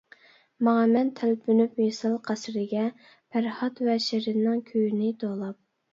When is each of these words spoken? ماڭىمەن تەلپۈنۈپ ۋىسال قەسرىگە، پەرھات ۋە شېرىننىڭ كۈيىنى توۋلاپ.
ماڭىمەن 0.67 1.09
تەلپۈنۈپ 1.19 1.75
ۋىسال 1.83 2.17
قەسرىگە، 2.29 2.85
پەرھات 3.35 3.83
ۋە 3.89 3.99
شېرىننىڭ 4.07 4.65
كۈيىنى 4.71 5.13
توۋلاپ. 5.25 5.63